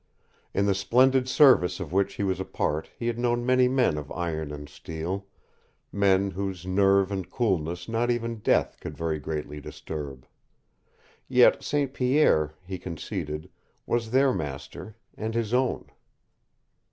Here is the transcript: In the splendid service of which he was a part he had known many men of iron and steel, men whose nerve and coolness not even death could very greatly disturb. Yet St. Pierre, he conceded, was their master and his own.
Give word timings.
In 0.51 0.65
the 0.65 0.73
splendid 0.73 1.29
service 1.29 1.79
of 1.79 1.93
which 1.93 2.15
he 2.15 2.23
was 2.23 2.39
a 2.39 2.43
part 2.43 2.89
he 2.97 3.05
had 3.05 3.19
known 3.19 3.45
many 3.45 3.67
men 3.67 3.99
of 3.99 4.11
iron 4.13 4.51
and 4.51 4.67
steel, 4.67 5.27
men 5.91 6.31
whose 6.31 6.65
nerve 6.65 7.11
and 7.11 7.29
coolness 7.29 7.87
not 7.87 8.09
even 8.09 8.39
death 8.39 8.77
could 8.81 8.97
very 8.97 9.19
greatly 9.19 9.61
disturb. 9.61 10.25
Yet 11.27 11.61
St. 11.63 11.93
Pierre, 11.93 12.55
he 12.65 12.79
conceded, 12.79 13.51
was 13.85 14.09
their 14.09 14.33
master 14.33 14.97
and 15.15 15.35
his 15.35 15.53
own. 15.53 15.85